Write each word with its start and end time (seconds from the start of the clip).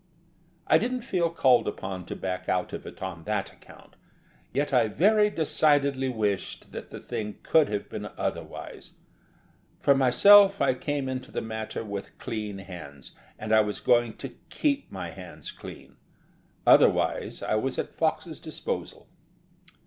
I 0.65 0.79
didn't 0.79 1.03
feel 1.03 1.29
called 1.29 1.67
upon 1.67 2.07
to 2.07 2.15
back 2.15 2.49
out 2.49 2.73
of 2.73 2.87
it 2.87 3.03
on 3.03 3.23
that 3.25 3.53
account, 3.53 3.97
yet 4.51 4.73
I 4.73 4.87
very 4.87 5.29
decidedly 5.29 6.09
wished 6.09 6.71
that 6.71 6.89
the 6.89 6.99
thing 6.99 7.37
could 7.43 7.69
have 7.69 7.87
been 7.87 8.07
otherwise. 8.17 8.93
For 9.79 9.93
myself, 9.93 10.59
I 10.59 10.73
came 10.73 11.07
into 11.07 11.29
the 11.29 11.39
matter 11.39 11.83
with 11.85 12.17
clean 12.17 12.57
hands 12.57 13.11
and 13.37 13.53
I 13.53 13.61
was 13.61 13.79
going 13.79 14.15
to 14.17 14.29
keep 14.49 14.91
my 14.91 15.11
hands 15.11 15.51
clean; 15.51 15.97
otherwise, 16.65 17.43
I 17.43 17.53
was 17.53 17.77
at 17.77 17.93
Fox's 17.93 18.39
disposal. 18.39 19.07